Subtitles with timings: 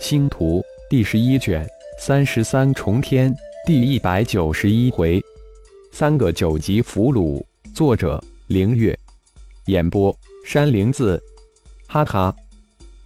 [0.00, 1.64] 星图第十一卷
[1.98, 3.32] 三十三重天
[3.66, 5.22] 第一百九十一回，
[5.92, 7.44] 三个九级俘虏。
[7.74, 8.98] 作者：凌月。
[9.66, 10.16] 演播：
[10.46, 11.22] 山灵子。
[11.86, 12.34] 哈哈！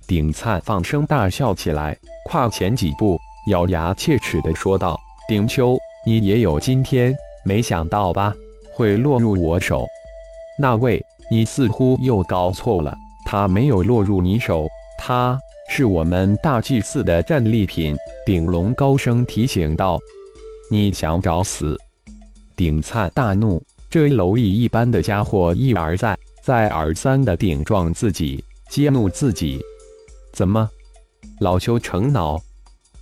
[0.06, 3.18] 顶灿放声大笑起来，跨前几步，
[3.50, 5.76] 咬牙切齿地说道：“顶秋，
[6.06, 7.12] 你也有今天，
[7.45, 8.32] 没想到吧？
[8.72, 9.84] 会落入我手。
[10.56, 15.36] 那位，你似乎又搞错了，他没有落入你手，他……”
[15.68, 19.98] 是我们大祭司的战利品，顶龙高声提醒道
[20.70, 21.77] ：“你想找死？”
[22.55, 23.60] 顶灿大怒，
[23.91, 29.60] 这蝼蚁一般的家伙一而再、再而三的顶撞自己，激怒自己。
[30.32, 30.69] 怎么，
[31.41, 32.41] 老邱成恼？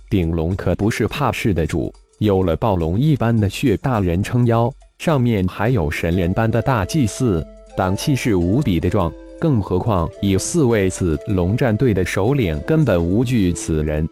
[0.09, 7.45] 顶龙可不是怕事的主，有了暴龙一般的血大人撑腰，上面还有神人般的大祭司，
[7.75, 9.11] 胆气势无比的壮。
[9.43, 14.07] 更何况，以四位子龙战队的首领根本无惧此人。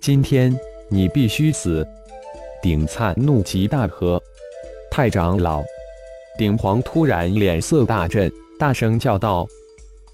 [0.00, 0.52] 今天
[0.88, 1.86] 你必须死！
[2.60, 4.20] 顶灿怒极大喝
[4.90, 5.62] ：“太长老！”
[6.36, 9.46] 顶皇突然脸色大震，大声叫道：“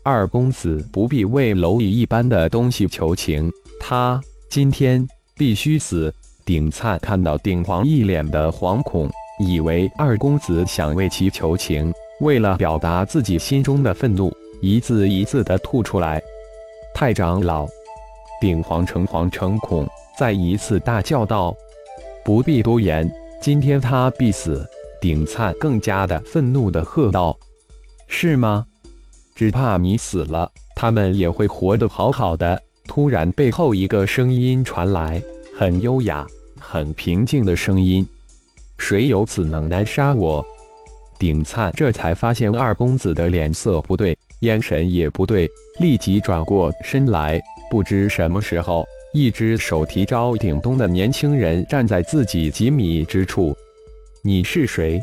[0.05, 3.51] 二公子不必为蝼蚁一般的东西求情，
[3.81, 6.13] 他今天必须死！”
[6.45, 14.31] 顶灿看到顶皇一脸的惶恐，以为二公子想为其求情，为了表达自己心中的愤怒。
[14.63, 16.23] 一字一字的吐出来，
[16.95, 17.67] 太长老，
[18.41, 19.85] 顶皇诚惶诚恐，
[20.17, 21.53] 再一次大叫道
[22.25, 24.65] ：“不必多言，今天他必死！”
[25.03, 27.37] 顶灿更加的愤怒的喝道
[28.07, 28.65] ：“是吗？
[29.35, 35.21] 只怕你死了，他们也会活得好好的。”突然，背后一个声音传来，
[35.59, 36.25] 很优雅、
[36.61, 38.07] 很平静的声音
[38.79, 40.45] ：“谁有此能耐杀我？”
[41.19, 44.17] 顶灿这才发现二公子的脸色不对。
[44.43, 45.49] 眼神也不对，
[45.79, 47.41] 立即转过身来。
[47.71, 53.57] 不知什么时候，一只手提招顶东的年轻人站在自己几米之处。
[54.23, 55.01] 你是谁？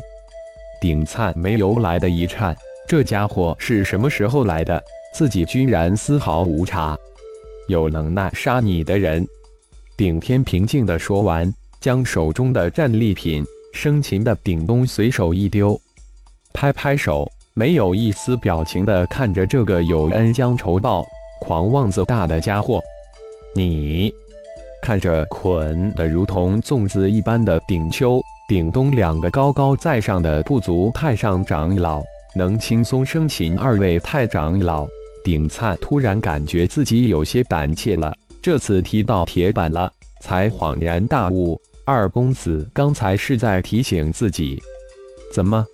[0.80, 2.54] 顶灿没由来的一颤，
[2.86, 4.82] 这家伙是什么时候来的？
[5.14, 6.96] 自己居然丝毫无察。
[7.66, 9.26] 有能耐杀你的人。
[9.96, 15.80] 顶天平静地说完，将手中的战利品生擒的顶东随手一丢，
[16.52, 17.26] 拍拍手。
[17.54, 21.04] 没有一丝表情的看着这个有恩将仇报、
[21.40, 22.80] 狂妄自大的家伙，
[23.54, 24.12] 你
[24.80, 32.02] 看着捆的如同粽子一般的顶秋、顶东两个高高在上的部族太上长老，
[32.36, 34.86] 能轻松生擒二位太长老。
[35.22, 44.58] 顶灿突然感觉自己有些胆怯了，这次踢到铁板了，才恍然大悟：二公子刚才是在提醒自己，
[45.34, 45.66] 怎么？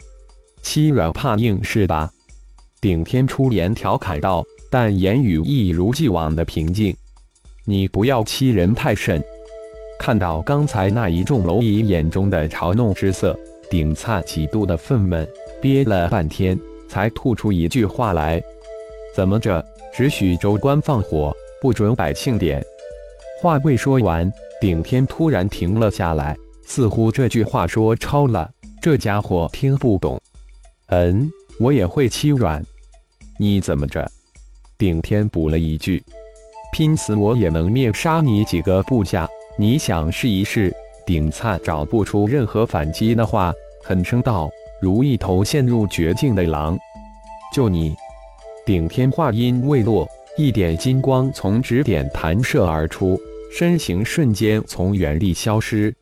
[0.66, 2.10] 欺软怕硬是吧？
[2.80, 6.92] 顶天出言调侃道，但言语一如既往的平静。
[7.64, 9.22] 你不要欺人太甚。
[9.96, 13.38] 看到刚才那一众蝼蚁眼中的嘲弄之色，
[13.70, 15.24] 顶灿几度的愤懑，
[15.62, 18.42] 憋了半天才吐出一句话来
[19.14, 19.64] ：“怎么着？
[19.94, 21.32] 只许州官放火，
[21.62, 22.60] 不准百姓点？”
[23.40, 24.28] 话未说完，
[24.60, 28.50] 顶天突然停了下来，似乎这句话说超了，
[28.82, 30.20] 这家伙听不懂。
[30.88, 32.64] 嗯，我也会欺软，
[33.38, 34.08] 你怎么着？
[34.78, 36.02] 顶天补了一句
[36.72, 40.74] ：“拼死我也能灭杀你几个部下，你想试一试？”
[41.06, 43.52] 顶灿找不出任何反击的话，
[43.82, 44.50] 狠声道
[44.82, 46.78] ：“如一头陷入绝境的狼。”
[47.54, 47.94] 就你！
[48.64, 53.18] 顶天话音未落，一点金光从指点弹射而出，
[53.50, 55.94] 身形瞬间从原地消失。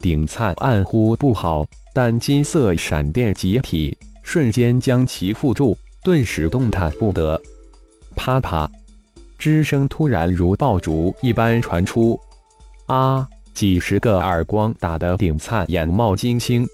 [0.00, 3.96] 顶灿暗呼不好，但金色闪电集体。
[4.28, 5.74] 瞬间将其缚住，
[6.04, 7.40] 顿时动弹不得。
[8.14, 8.70] 啪啪，
[9.38, 12.20] 之声突然如爆竹一般传出。
[12.88, 13.26] 啊！
[13.54, 16.66] 几十个耳光打得顶灿眼冒金星，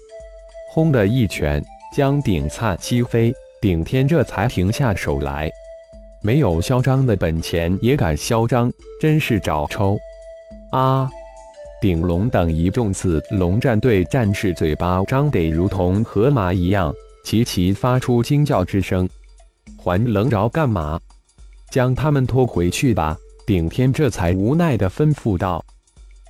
[0.69, 1.63] 轰的一拳
[1.95, 3.33] 将顶灿击飞。
[3.61, 5.49] 顶天这才停下手来。
[6.21, 9.97] 没有嚣张的本钱也敢嚣张，真是找抽！
[10.71, 11.09] 啊！
[11.79, 16.93] 顶龙等一众子龙战队战士嘴巴张得如同河马一样。
[17.25, 19.09] 齐齐发出惊叫之声，
[19.77, 20.99] 还愣着干嘛？
[21.71, 23.17] 将他们拖回去吧！
[23.47, 25.65] 顶天这才无奈地吩咐道。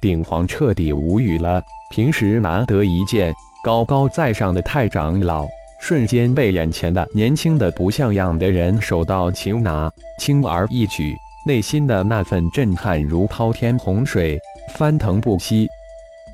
[0.01, 1.61] 顶皇彻底无语了，
[1.91, 5.45] 平时难得一见高高在上的太长老，
[5.81, 11.13] 瞬间被眼前的年轻的不像样的人手到擒拿，轻而易举，
[11.45, 14.39] 内心的那份震撼如滔天洪水，
[14.73, 15.67] 翻腾不息。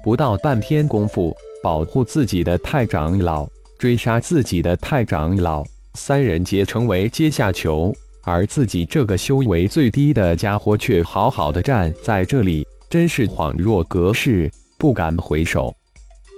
[0.03, 3.47] 不到半天功夫，保护自己的太长老。
[3.81, 5.63] 追杀自己的太长老，
[5.95, 7.91] 三人皆成为阶下囚。
[8.21, 15.75] 而自己这个修为最低的家伙却好好的站在这里，真是恍若隔世，不敢回首。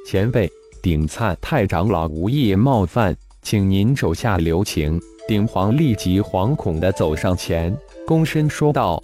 [0.07, 0.49] 前辈，
[0.81, 4.97] 顶灿太长老无意冒犯，请您手下留情。
[5.27, 9.03] 顶皇立即惶恐地走上前，躬身说道：“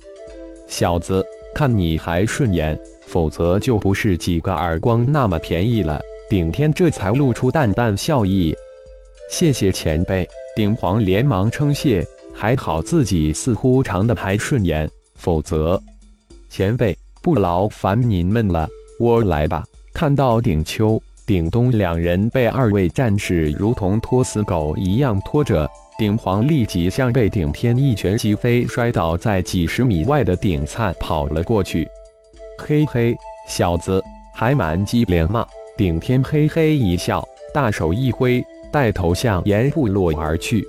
[0.65, 1.21] 小子，
[1.53, 8.55] 看你还顺眼，否则就不是几个耳光那么便宜了。”顶天这才露出淡淡笑意
[9.31, 12.05] ：“谢谢前辈。”顶皇连忙称谢
[12.35, 15.81] ：“还好自己似乎长得还顺眼，否则……
[16.49, 25.67] 前辈不劳烦您们了，我来吧。”看到顶秋、顶东两人被二位战士如同拖死狗一样拖着。
[25.97, 31.87] 顶皇立即像被顶天一拳击飞、摔倒在几十米外的顶灿跑了过去。
[32.57, 33.17] 嘿嘿，
[33.47, 34.01] 小子，
[34.33, 35.45] 还蛮机灵嘛！
[35.79, 40.61] 顶天嘿嘿一笑，大手一挥，带头向岩部落而去。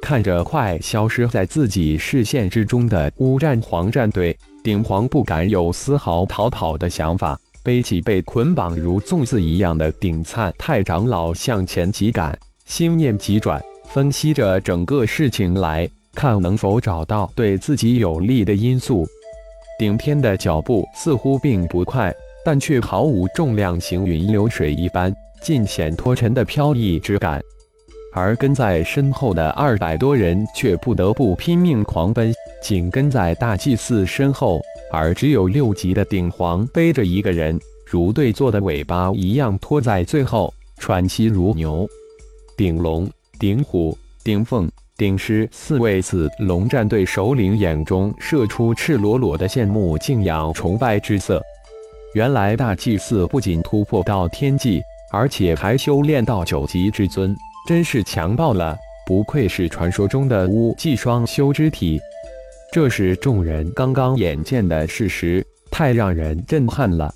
[0.00, 4.34] 看着快消失在自己视线之中的乌战皇战队，
[4.64, 12.34] 顶皇不敢有丝毫逃跑的想法，背起被捆绑如粽子一样的顶灿太长老向前急赶，
[12.64, 13.62] 心念急转。
[13.90, 19.06] 分析着整个事情来看，能否找到对自己有利的因素。
[19.78, 22.10] 顶天的脚步似乎并不快，
[22.44, 27.40] 但却毫无重量行云流水一般，尽显脱尘的飘逸之感。
[28.12, 32.32] 而跟在身后的二百多人却不得不拼命狂奔，
[32.62, 34.60] 紧跟在大祭司身后。
[34.92, 41.88] 而只有六级的顶皇背着一个人，如对坐的尾巴一样拖在最后，喘息如牛。
[42.56, 43.08] 顶龙。
[43.38, 51.40] 顶虎、顶凤、顶狮四位子龙战队首领眼中射出赤裸裸的羡慕、敬仰、崇拜之色。
[52.12, 57.36] 原来大祭司不仅突破到天际，而且还修炼到九级至尊，
[57.68, 58.76] 真是强爆了！
[59.06, 62.00] 不愧是传说中的巫祭双修之体。
[62.72, 67.12] 这是众人刚刚眼见的事实，太让人震撼了。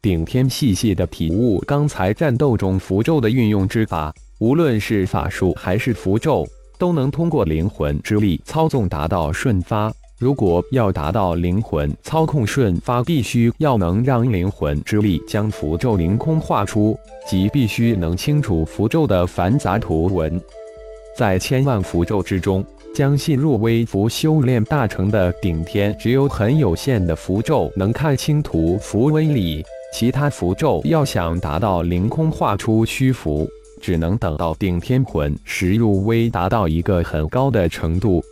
[0.00, 4.14] 顶天细细的体悟刚才战斗中符咒的运用之法。
[4.38, 6.46] 无论是法术还是符咒，
[6.78, 9.92] 都能通过灵魂之力操纵达到瞬发。
[10.20, 16.94] 如果要达到灵魂操控瞬发，必须要能让灵魂之力将符咒凌空画出，
[17.26, 20.38] 即必须能清楚符咒的繁杂图文。
[21.16, 22.62] 在千万符咒之中，
[22.94, 29.64] 将信入微符修炼大成的顶天，只有很有限的符咒能看清图符威力，
[29.94, 33.48] 其他符咒要想达到凌空画出虚符。
[33.80, 38.22] 只能等到顶天魂石入微达到一个很高的程度，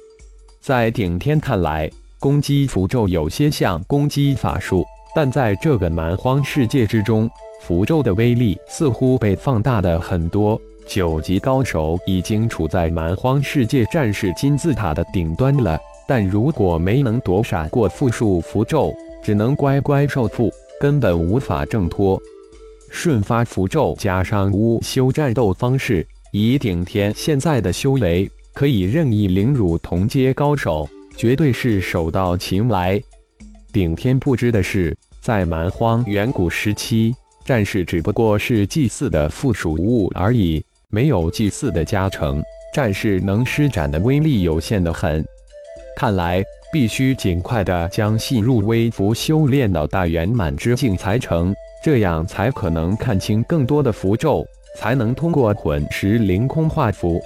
[0.61, 4.85] 在顶天看来，攻击符咒有些像攻击法术，
[5.15, 7.31] 但在这个蛮荒世界之中，
[7.63, 10.61] 符咒的威力似乎被放大的很多。
[10.87, 20.51] 九级高手已经处在蛮荒世界战士金字塔的顶端了，但如果没能躲闪过复数符咒，只能乖乖受缚，
[20.81, 22.21] 根本无法挣脱。
[22.91, 33.01] 瞬发符咒加上巫修战斗方式，以顶天现在的修为，可以任意凌辱同阶高手，绝对是手到擒来。
[33.73, 37.15] 顶天不知的是，在蛮荒远古时期，
[37.45, 40.61] 战士只不过是祭祀的附属物而已，
[40.91, 42.43] 没有祭祀的加成，
[42.75, 45.25] 战士能施展的威力有限的很。
[45.97, 51.55] 看来必须尽快的将细入微符修炼到大圆满之境才成。
[51.85, 54.45] 这样才可能看清更多的符咒，
[54.77, 57.23] 才能通过混石凌空画符。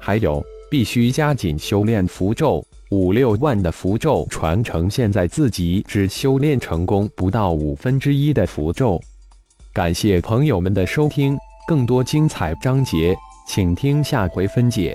[0.00, 2.64] 还有，必须加紧修炼符咒。
[2.90, 9.00] 五六万的符咒传承，现在自己只修炼成功不到五分之一的符咒。
[9.72, 13.16] 感谢朋友们的收听，更多精彩章节，
[13.48, 14.94] 请听下回分解。